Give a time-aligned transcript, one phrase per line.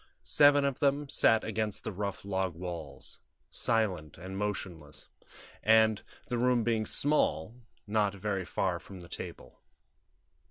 [0.23, 3.19] Seven of them sat against the rough log walls,
[3.51, 5.09] silent and motionless,
[5.61, 7.53] and, the room being small,
[7.85, 9.59] not very far from the table.